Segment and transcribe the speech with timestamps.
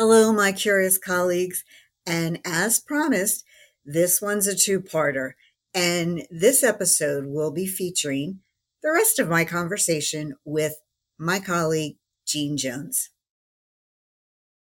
[0.00, 1.62] Hello, my curious colleagues.
[2.06, 3.44] And as promised,
[3.84, 5.32] this one's a two parter.
[5.74, 8.40] And this episode will be featuring
[8.82, 10.76] the rest of my conversation with
[11.18, 13.10] my colleague, Jeanne Jones.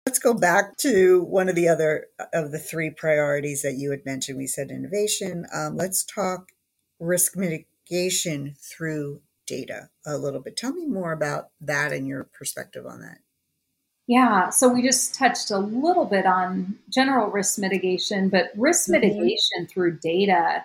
[0.07, 4.07] Let's go back to one of the other of the three priorities that you had
[4.07, 4.39] mentioned.
[4.39, 5.47] We said innovation.
[5.53, 6.53] Um, let's talk
[7.01, 10.57] risk mitigation through data a little bit.
[10.57, 13.24] Tell me more about that and your perspective on that.
[14.07, 19.01] Yeah, so we just touched a little bit on general risk mitigation, but risk mm-hmm.
[19.01, 20.65] mitigation through data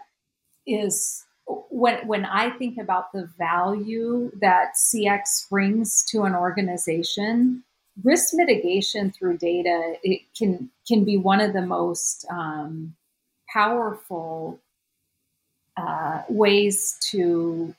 [0.67, 1.25] is
[1.69, 7.63] when when I think about the value that CX brings to an organization,
[8.03, 12.95] risk mitigation through data it can can be one of the most um,
[13.51, 14.59] powerful
[15.77, 17.73] uh, ways to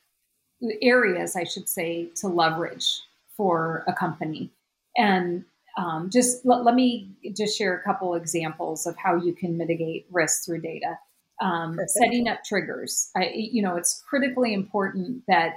[0.82, 3.02] areas, I should say, to leverage
[3.36, 4.50] for a company.
[4.96, 5.44] And
[5.76, 10.06] um, just let, let, me just share a couple examples of how you can mitigate
[10.10, 10.98] risk through data.
[11.40, 13.10] Um, setting up triggers.
[13.16, 15.54] I, you know, it's critically important that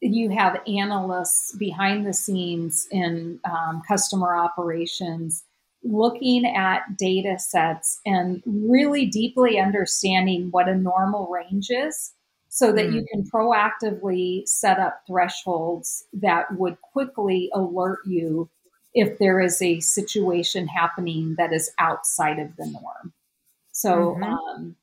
[0.00, 5.44] you have analysts behind the scenes in um, customer operations
[5.84, 12.12] looking at data sets and really deeply understanding what a normal range is
[12.48, 12.94] so that mm.
[12.94, 18.48] you can proactively set up thresholds that would quickly alert you
[18.94, 23.12] if there is a situation happening that is outside of the norm.
[23.72, 24.24] So, mm-hmm.
[24.24, 24.76] um,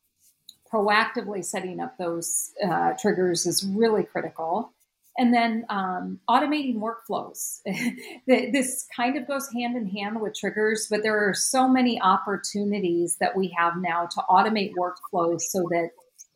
[0.71, 4.71] proactively setting up those uh, triggers is really critical.
[5.17, 7.59] And then um, automating workflows.
[8.27, 13.17] this kind of goes hand in hand with triggers, but there are so many opportunities
[13.19, 15.89] that we have now to automate workflows so that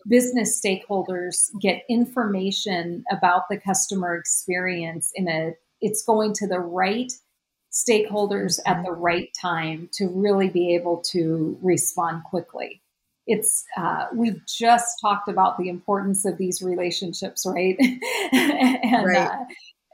[0.07, 7.11] business stakeholders get information about the customer experience in a it's going to the right
[7.73, 12.81] stakeholders at the right time to really be able to respond quickly.
[13.25, 17.77] It's uh, we just talked about the importance of these relationships, right?
[18.31, 19.17] and right.
[19.17, 19.45] Uh,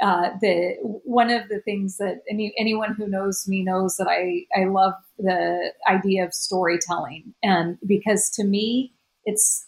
[0.01, 4.45] uh, the one of the things that any, anyone who knows me knows that I
[4.55, 8.93] I love the idea of storytelling, and because to me
[9.25, 9.67] it's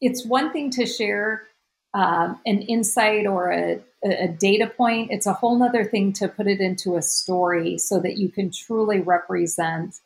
[0.00, 1.48] it's one thing to share
[1.94, 5.10] um, an insight or a, a, data point.
[5.10, 8.50] It's a whole nother thing to put it into a story so that you can
[8.50, 9.96] truly represent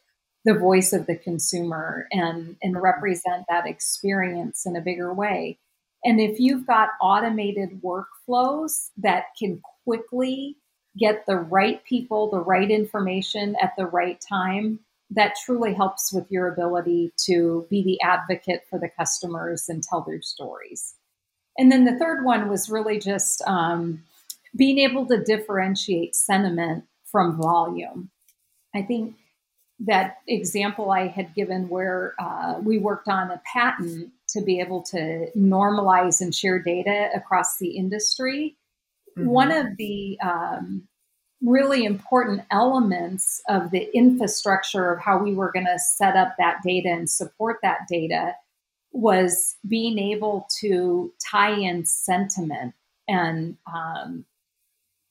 [0.45, 5.59] the voice of the consumer and, and represent that experience in a bigger way.
[6.05, 10.57] And if you've got automated workflows that can quickly
[10.99, 14.81] get the right people, the right information at the right time,
[15.11, 20.03] that truly helps with your ability to be the advocate for the customers and tell
[20.03, 20.95] their stories.
[21.59, 24.03] And then the third one was really just um,
[24.57, 28.11] being able to differentiate sentiment from volume.
[28.75, 29.15] I think
[29.81, 34.83] that example I had given where uh, we worked on a patent to be able
[34.83, 38.57] to normalize and share data across the industry.
[39.17, 39.29] Mm-hmm.
[39.29, 40.89] One of the um,
[41.43, 46.59] really important elements of the infrastructure of how we were going to set up that
[46.65, 48.35] data and support that data
[48.95, 52.73] was being able to tie in sentiment
[53.09, 54.25] and um,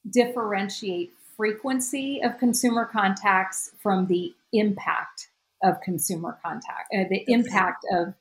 [0.10, 5.28] differentiate frequency of consumer contacts from the impact
[5.64, 8.14] of consumer contact, uh, the impact of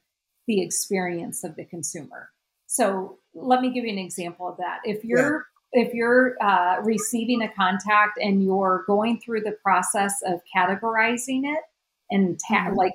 [0.48, 2.30] the experience of the consumer.
[2.66, 4.80] So let me give you an example of that.
[4.84, 5.84] If you're yeah.
[5.84, 11.60] if you're uh, receiving a contact and you're going through the process of categorizing it
[12.10, 12.76] and ta- mm-hmm.
[12.76, 12.94] like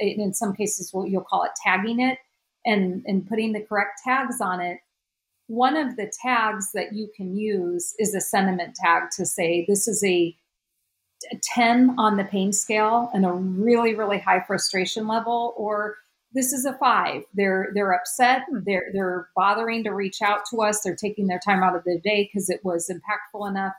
[0.00, 2.18] in some cases you'll call it tagging it
[2.64, 4.78] and and putting the correct tags on it.
[5.48, 9.88] One of the tags that you can use is a sentiment tag to say this
[9.88, 10.36] is a
[11.42, 15.96] 10 on the pain scale and a really really high frustration level or
[16.32, 18.42] this is a 5 they're they're upset.
[18.48, 18.60] Hmm.
[18.64, 20.80] they're they're bothering to reach out to us.
[20.82, 23.74] They're taking their time out of the day because it was impactful enough.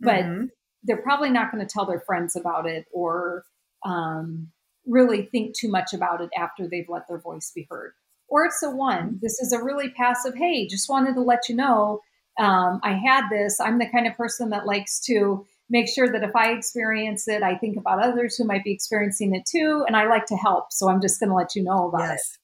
[0.00, 0.44] But mm-hmm.
[0.84, 3.44] they're probably not going to tell their friends about it or
[3.84, 4.50] um,
[4.86, 7.92] really think too much about it after they've let their voice be heard.
[8.28, 9.18] Or it's a one.
[9.20, 12.00] This is a really passive, hey, just wanted to let you know
[12.38, 13.60] um, I had this.
[13.60, 17.42] I'm the kind of person that likes to make sure that if I experience it,
[17.42, 20.72] I think about others who might be experiencing it too, and I like to help.
[20.72, 22.38] So I'm just going to let you know about yes.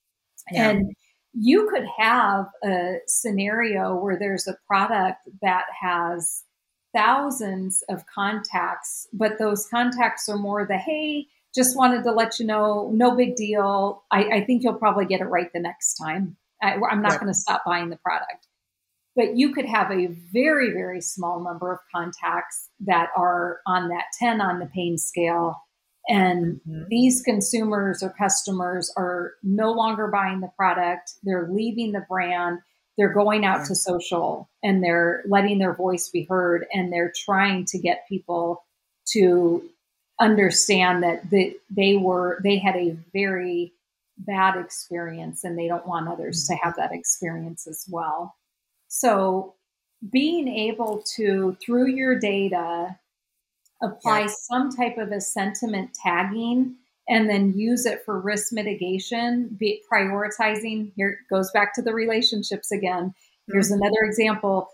[0.48, 0.54] it.
[0.54, 0.70] Yeah.
[0.70, 0.92] And
[1.32, 6.44] you could have a scenario where there's a product that has
[6.94, 12.46] thousands of contacts, but those contacts are more the hey, just wanted to let you
[12.46, 14.04] know, no big deal.
[14.12, 16.36] I, I think you'll probably get it right the next time.
[16.62, 18.46] I, am not going to stop buying the product.
[19.16, 24.04] But you could have a very, very small number of contacts that are on that
[24.18, 25.56] 10 on the pain scale.
[26.08, 26.82] And mm-hmm.
[26.90, 32.58] these consumers or customers are no longer buying the product, they're leaving the brand,
[32.98, 33.64] they're going out yeah.
[33.68, 38.64] to social and they're letting their voice be heard and they're trying to get people
[39.12, 39.62] to
[40.20, 43.72] understand that the, they were they had a very
[44.18, 48.34] bad experience and they don't want others to have that experience as well.
[48.88, 49.54] So
[50.10, 52.96] being able to, through your data,
[53.82, 54.46] apply yes.
[54.46, 56.74] some type of a sentiment tagging
[57.08, 60.92] and then use it for risk mitigation, be prioritizing.
[60.96, 63.14] Here goes back to the relationships again.
[63.52, 63.82] Here's mm-hmm.
[63.82, 64.70] another example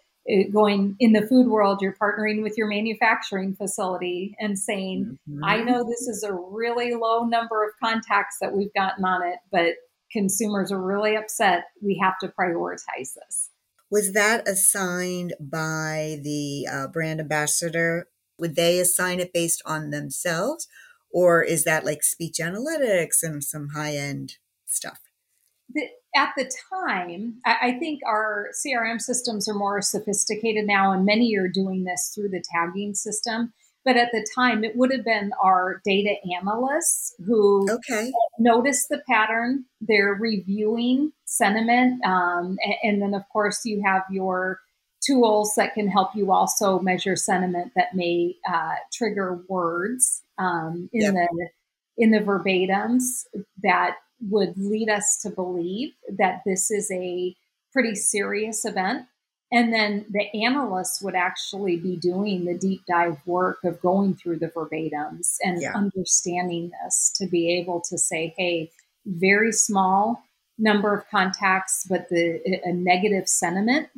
[0.53, 5.45] going in the food world, you're partnering with your manufacturing facility and saying, mm-hmm.
[5.45, 9.39] I know this is a really low number of contacts that we've gotten on it,
[9.51, 9.75] but
[10.13, 11.65] consumers are really upset.
[11.83, 13.51] We have to prioritize this.
[13.91, 18.09] Was that assigned by the uh, brand ambassador?
[18.39, 20.69] Would they assign it based on themselves?
[21.13, 24.37] Or is that like speech analytics and some high end
[24.67, 25.01] stuff?
[25.69, 31.07] The, at the time, I, I, think our CRM systems are more sophisticated now, and
[31.07, 33.53] many are doing this through the tagging system.
[33.85, 38.13] But at the time, it would have been our data analysts who okay.
[38.39, 39.65] noticed the pattern.
[39.81, 42.05] They're reviewing sentiment.
[42.05, 44.61] Um, and, and, then, of course, you have your
[45.05, 51.03] tools that can help you also measure sentiment that may uh, trigger words um, in
[51.03, 51.15] yep.
[51.15, 51.49] the
[51.99, 53.25] in the verbatims
[53.63, 53.97] that
[54.31, 57.35] would lead us to believe that this is a
[57.73, 59.07] pretty serious event.
[59.51, 64.39] And then the analysts would actually be doing the deep dive work of going through
[64.39, 65.75] the verbatims and yeah.
[65.75, 68.71] understanding this to be able to say, hey,
[69.05, 70.23] very small
[70.59, 73.89] number of contacts, but the a negative sentiment.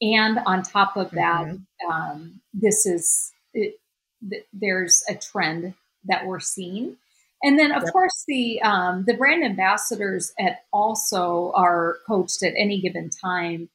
[0.00, 1.90] And on top of that, mm-hmm.
[1.90, 3.80] um, this is it,
[4.28, 5.74] th- there's a trend
[6.04, 6.96] that we're seeing
[7.42, 7.92] and then, of yep.
[7.92, 13.68] course, the um, the brand ambassadors at also are coached at any given time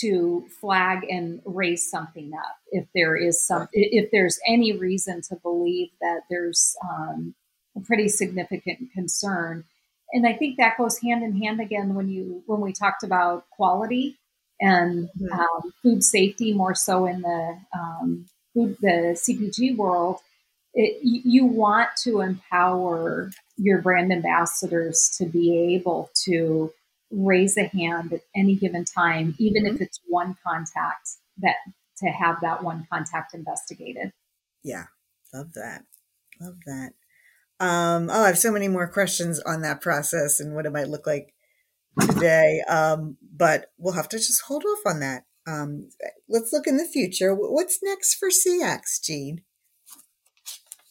[0.00, 5.36] to flag and raise something up if there is some if there's any reason to
[5.36, 7.34] believe that there's um,
[7.76, 9.64] a pretty significant concern.
[10.12, 13.48] And I think that goes hand in hand again when you when we talked about
[13.50, 14.18] quality
[14.60, 15.32] and mm-hmm.
[15.32, 20.18] um, food safety more so in the um, food the CPG world
[20.74, 26.72] it, you want to empower your brand ambassadors to be able to
[27.10, 29.74] raise a hand at any given time, even mm-hmm.
[29.74, 31.56] if it's one contact that
[31.98, 34.12] to have that one contact investigated.
[34.64, 34.84] Yeah,
[35.34, 35.82] love that.
[36.40, 36.92] Love that.
[37.60, 40.88] Um, oh, I have so many more questions on that process and what it might
[40.88, 41.34] look like
[42.00, 42.60] today.
[42.68, 45.24] Um, but we'll have to just hold off on that.
[45.46, 45.90] Um,
[46.28, 47.34] let's look in the future.
[47.34, 49.42] What's next for CX, Jeanne?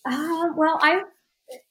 [0.06, 1.04] Uh, well, I've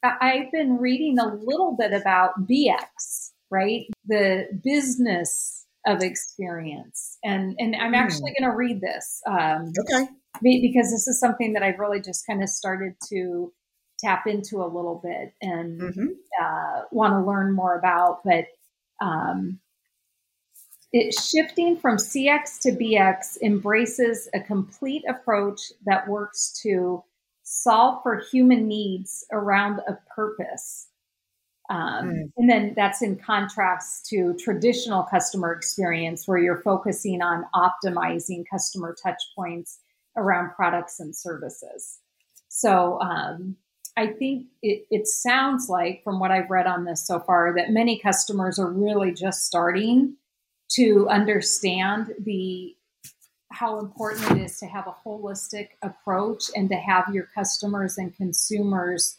[0.03, 3.87] I've been reading a little bit about BX, right?
[4.07, 8.45] The business of experience, and and I'm actually hmm.
[8.45, 9.21] going to read this.
[9.27, 10.09] Um, okay.
[10.43, 13.53] Because this is something that I've really just kind of started to
[13.99, 16.07] tap into a little bit and mm-hmm.
[16.41, 18.45] uh, want to learn more about, but.
[19.03, 19.61] Um,
[20.93, 27.05] it, shifting from CX to BX embraces a complete approach that works to
[27.53, 30.87] solve for human needs around a purpose.
[31.69, 32.33] Um, mm.
[32.37, 38.95] And then that's in contrast to traditional customer experience where you're focusing on optimizing customer
[39.03, 39.81] touch points
[40.17, 41.99] around products and services.
[42.49, 43.57] So um,
[43.97, 47.71] I think it, it sounds like, from what I've read on this so far, that
[47.71, 50.17] many customers are really just starting
[50.77, 52.77] to understand the
[53.51, 58.17] how important it is to have a holistic approach and to have your customers and
[58.17, 59.19] consumers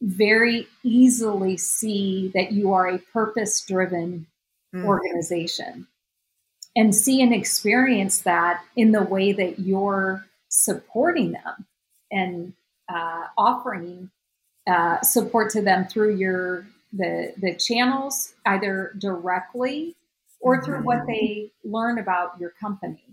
[0.00, 4.26] very easily see that you are a purpose driven
[4.74, 4.84] mm.
[4.84, 5.86] organization
[6.74, 11.66] and see and experience that in the way that you're supporting them
[12.10, 12.52] and
[12.88, 14.10] uh, offering
[14.66, 19.96] uh, support to them through your the the channels either directly
[20.40, 21.12] or through what mm-hmm.
[21.12, 23.11] they learn about your company.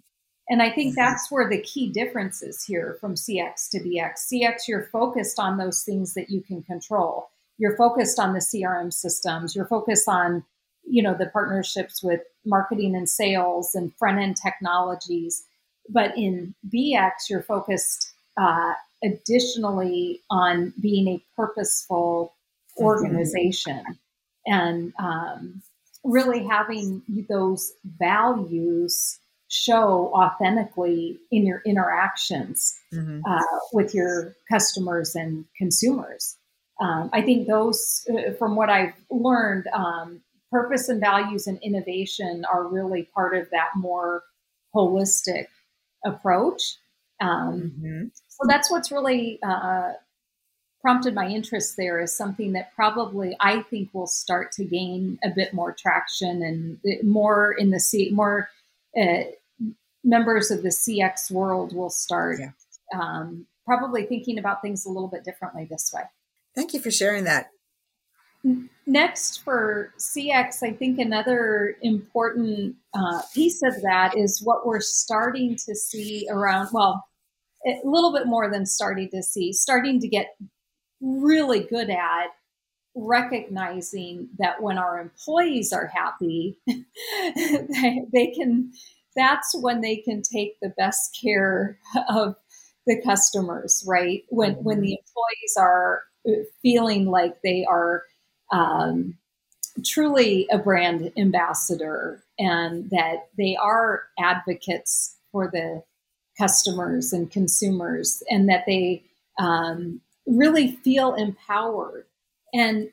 [0.49, 4.33] And I think that's where the key difference is here from CX to BX.
[4.33, 7.29] CX, you're focused on those things that you can control.
[7.59, 9.55] You're focused on the CRM systems.
[9.55, 10.43] You're focused on,
[10.87, 15.43] you know, the partnerships with marketing and sales and front end technologies.
[15.87, 22.33] But in BX, you're focused uh, additionally on being a purposeful
[22.77, 22.85] mm-hmm.
[22.85, 23.83] organization
[24.47, 25.61] and um,
[26.03, 33.19] really having those values show authentically in your interactions mm-hmm.
[33.27, 36.37] uh, with your customers and consumers.
[36.79, 42.45] Um, I think those, uh, from what I've learned, um, purpose and values and innovation
[42.51, 44.23] are really part of that more
[44.73, 45.47] holistic
[46.05, 46.75] approach.
[47.19, 48.03] Um, mm-hmm.
[48.27, 49.93] So that's what's really uh,
[50.81, 55.29] prompted my interest there is something that probably I think will start to gain a
[55.29, 58.49] bit more traction and more in the C more
[58.99, 59.23] uh,
[60.03, 62.51] members of the CX world will start yeah.
[62.99, 66.03] um, probably thinking about things a little bit differently this way.
[66.55, 67.51] Thank you for sharing that.
[68.87, 75.57] Next, for CX, I think another important uh, piece of that is what we're starting
[75.67, 77.05] to see around, well,
[77.67, 80.37] a little bit more than starting to see, starting to get
[81.01, 82.27] really good at
[82.95, 88.71] recognizing that when our employees are happy, they, they, can,
[89.15, 91.77] that's when they can take the best care
[92.09, 92.35] of
[92.85, 94.23] the customers, right?
[94.29, 96.03] When, when the employees are
[96.61, 98.03] feeling like they are
[98.51, 99.17] um,
[99.85, 105.83] truly a brand ambassador and that they are advocates for the
[106.37, 109.03] customers and consumers and that they
[109.37, 112.05] um, really feel empowered.
[112.53, 112.89] And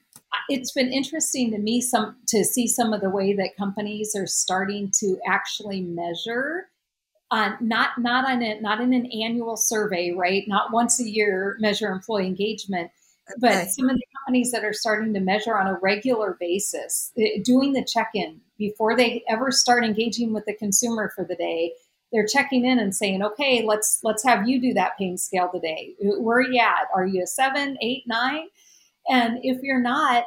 [0.48, 4.26] it's been interesting to me some to see some of the way that companies are
[4.26, 6.68] starting to actually measure
[7.30, 11.56] uh, not not on it not in an annual survey right not once a year
[11.58, 12.90] measure employee engagement
[13.40, 13.66] but okay.
[13.66, 17.72] some of the companies that are starting to measure on a regular basis eh, doing
[17.72, 21.72] the check-in before they ever start engaging with the consumer for the day
[22.12, 25.94] they're checking in and saying, okay, let's let's have you do that pain scale today.
[26.00, 26.86] Where are you at?
[26.94, 28.46] Are you a seven, eight, nine?
[29.08, 30.24] And if you're not,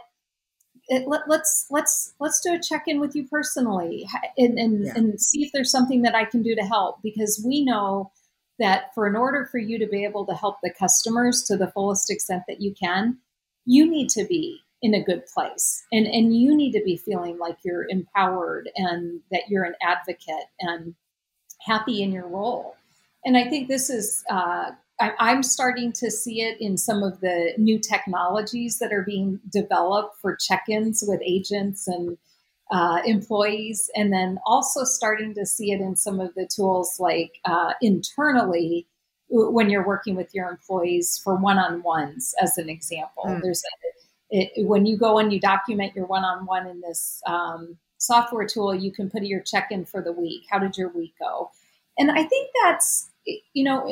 [0.88, 4.07] it, let, us let's, let's let's do a check in with you personally
[4.38, 4.93] and and, yeah.
[4.95, 8.12] and see if there's something that I can do to help because we know
[8.57, 11.71] that for in order for you to be able to help the customers to the
[11.71, 13.17] fullest extent that you can,
[13.65, 17.38] you need to be in a good place and and you need to be feeling
[17.38, 20.95] like you're empowered and that you're an advocate and
[21.62, 22.75] happy in your role.
[23.25, 27.21] And I think this is, uh, I, am starting to see it in some of
[27.21, 32.17] the new technologies that are being developed for check ins with agents and
[32.71, 33.89] uh, employees.
[33.95, 38.87] And then also starting to see it in some of the tools like uh, internally
[39.29, 43.25] when you're working with your employees for one on ones, as an example.
[43.27, 43.41] Mm.
[43.41, 47.21] There's a, it, when you go and you document your one on one in this
[47.27, 50.43] um, software tool, you can put your check in for the week.
[50.49, 51.51] How did your week go?
[51.97, 53.09] And I think that's,
[53.53, 53.87] you know,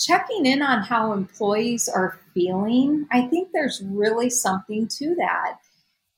[0.00, 3.06] checking in on how employees are feeling.
[3.12, 5.58] I think there's really something to that.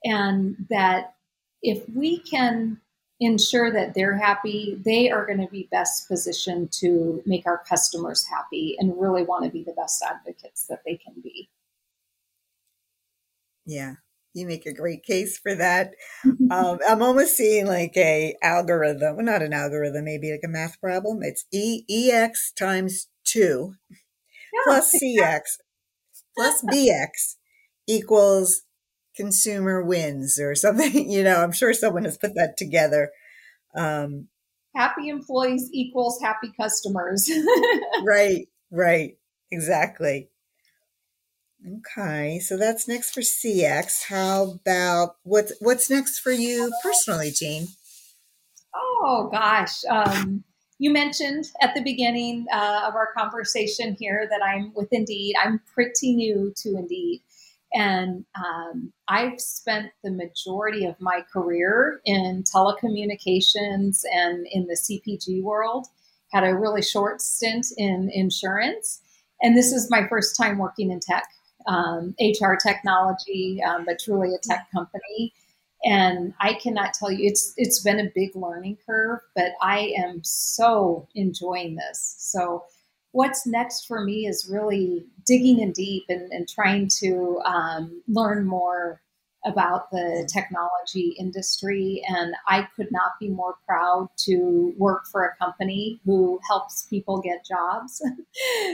[0.05, 1.15] And that
[1.63, 2.81] if we can
[3.21, 8.27] ensure that they're happy, they are going to be best positioned to make our customers
[8.27, 11.49] happy and really want to be the best advocates that they can be.
[13.65, 13.95] Yeah,
[14.35, 15.95] you make a great case for that.
[16.51, 20.79] Um, I'm almost seeing like a algorithm, well, not an algorithm, maybe like a math
[20.83, 21.23] problem.
[21.23, 23.75] It's E E X times two
[24.53, 25.41] yeah, plus CX
[26.37, 27.37] plus BX
[27.87, 28.63] equals
[29.17, 30.93] consumer wins or something.
[31.11, 33.11] You know, I'm sure someone has put that together.
[33.77, 34.29] Um,
[34.75, 37.31] happy employees equals happy customers.
[38.05, 39.17] right, right,
[39.51, 40.29] exactly.
[41.65, 44.05] Okay, so that's next for CX.
[44.09, 47.69] How about what's what's next for you personally, Jeanne?
[48.75, 50.43] Oh gosh, um,
[50.83, 55.37] you mentioned at the beginning uh, of our conversation here that I'm with Indeed.
[55.41, 57.23] I'm pretty new to Indeed,
[57.73, 65.41] and um, I've spent the majority of my career in telecommunications and in the CPG
[65.45, 65.87] world.
[66.33, 69.03] Had a really short stint in insurance,
[69.41, 71.29] and this is my first time working in tech
[71.69, 75.33] um, HR technology, um, but truly a tech company.
[75.85, 80.21] And I cannot tell you, it's it's been a big learning curve, but I am
[80.23, 82.15] so enjoying this.
[82.19, 82.65] So,
[83.11, 88.47] what's next for me is really digging in deep and, and trying to um, learn
[88.47, 89.01] more
[89.45, 92.03] about the technology industry.
[92.09, 97.21] And I could not be more proud to work for a company who helps people
[97.21, 98.03] get jobs.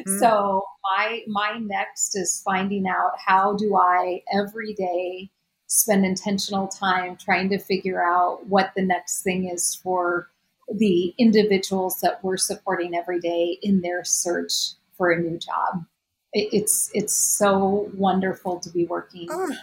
[0.06, 0.20] Mm.
[0.20, 5.30] So my my next is finding out how do I every day
[5.68, 10.28] spend intentional time trying to figure out what the next thing is for
[10.74, 15.84] the individuals that we're supporting every day in their search for a new job
[16.32, 19.54] it's it's so wonderful to be working oh.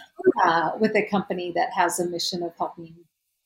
[0.44, 2.94] uh, with a company that has a mission of helping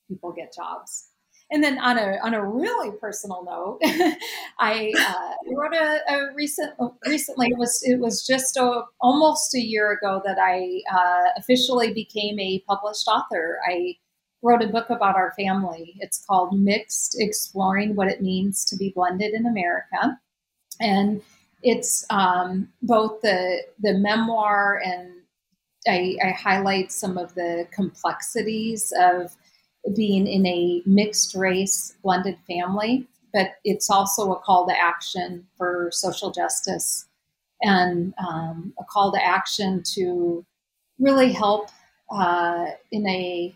[0.07, 1.09] people get jobs.
[1.51, 3.79] And then on a on a really personal note,
[4.59, 6.71] I uh, wrote a, a, recent
[7.05, 11.93] recently it was it was just a, almost a year ago that I uh, officially
[11.93, 13.59] became a published author.
[13.67, 13.95] I
[14.41, 15.95] wrote a book about our family.
[15.99, 20.17] It's called Mixed: Exploring What It Means to Be Blended in America,
[20.79, 21.21] and
[21.63, 25.11] it's um, both the the memoir and
[25.87, 29.35] I, I, highlight some of the complexities of
[29.95, 35.89] being in a mixed race blended family but it's also a call to action for
[35.91, 37.07] social justice
[37.61, 40.45] and um, a call to action to
[40.99, 41.69] really help
[42.11, 43.55] uh, in a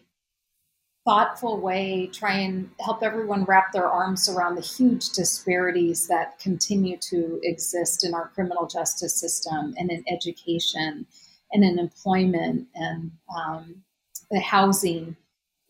[1.06, 6.98] thoughtful way try and help everyone wrap their arms around the huge disparities that continue
[6.98, 11.06] to exist in our criminal justice system and in education
[11.52, 13.84] and in employment and um,
[14.32, 15.16] the housing,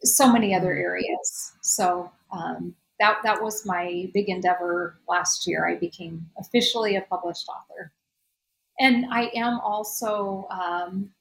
[0.06, 1.54] so many other areas.
[1.62, 5.68] So um, that that was my big endeavor last year.
[5.68, 7.92] I became officially a published author,
[8.80, 11.12] and I am also um,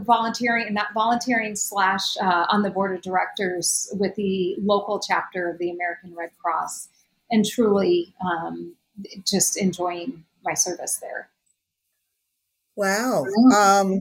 [0.00, 5.50] volunteering and not volunteering slash uh, on the board of directors with the local chapter
[5.50, 6.88] of the American Red Cross,
[7.30, 8.74] and truly um,
[9.26, 11.28] just enjoying my service there.
[12.76, 13.24] Wow,
[13.56, 14.00] um,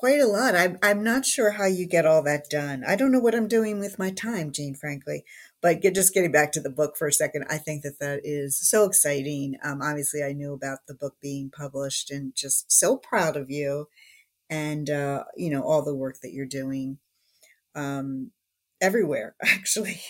[0.00, 0.56] quite a lot.
[0.56, 2.82] I'm I'm not sure how you get all that done.
[2.88, 4.74] I don't know what I'm doing with my time, Jeanne.
[4.74, 5.24] Frankly,
[5.60, 8.20] but get, just getting back to the book for a second, I think that that
[8.24, 9.56] is so exciting.
[9.62, 13.86] Um, obviously, I knew about the book being published, and just so proud of you
[14.50, 16.98] and uh, you know all the work that you're doing
[17.74, 18.32] um,
[18.80, 20.00] everywhere actually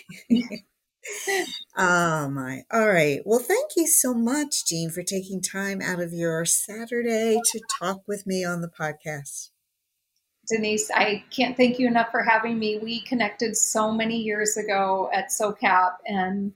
[1.77, 6.13] oh my all right well thank you so much jeanne for taking time out of
[6.13, 9.49] your saturday to talk with me on the podcast
[10.51, 15.09] denise i can't thank you enough for having me we connected so many years ago
[15.13, 16.53] at socap and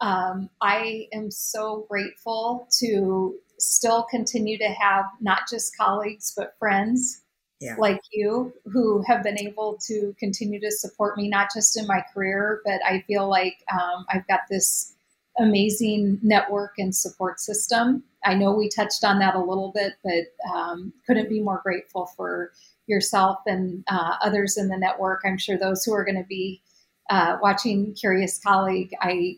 [0.00, 7.22] um, i am so grateful to still continue to have not just colleagues but friends
[7.60, 7.76] yeah.
[7.78, 12.02] like you who have been able to continue to support me not just in my
[12.12, 14.94] career but i feel like um, i've got this
[15.40, 20.54] amazing network and support system i know we touched on that a little bit but
[20.54, 22.52] um, couldn't be more grateful for
[22.86, 26.60] yourself and uh, others in the network i'm sure those who are going to be
[27.08, 29.36] uh, watching curious colleague i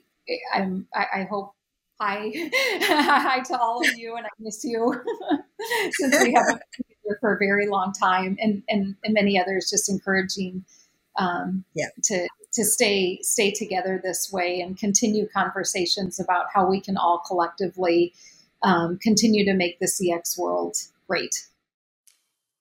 [0.55, 1.53] I'm, I, I hope
[2.01, 2.33] hi
[2.83, 5.01] hi to all of you and i miss you
[5.93, 9.71] since we haven't been here for a very long time and and, and many others
[9.71, 10.65] just encouraging
[11.19, 11.89] um, yeah.
[12.05, 17.23] to to stay stay together this way and continue conversations about how we can all
[17.27, 18.13] collectively
[18.63, 20.77] um, continue to make the cx world
[21.09, 21.47] great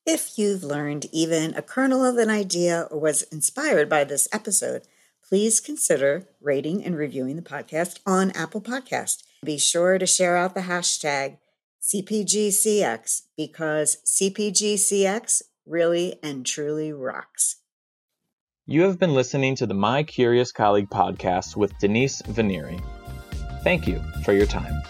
[0.05, 4.87] if you've learned even a kernel of an idea or was inspired by this episode
[5.31, 9.23] please consider rating and reviewing the podcast on Apple Podcast.
[9.45, 11.37] Be sure to share out the hashtag
[11.81, 17.60] CPGCX because CPGCX really and truly rocks.
[18.71, 22.81] You have been listening to the My Curious Colleague podcast with Denise Venneri.
[23.65, 24.81] Thank you for your time.